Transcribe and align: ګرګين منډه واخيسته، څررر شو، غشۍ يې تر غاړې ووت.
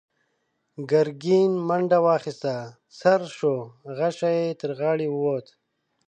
ګرګين 0.89 1.51
منډه 1.67 1.99
واخيسته، 2.05 2.55
څررر 2.97 3.31
شو، 3.37 3.55
غشۍ 3.97 4.35
يې 4.45 4.53
تر 4.59 4.71
غاړې 4.79 5.07
ووت. 5.11 5.47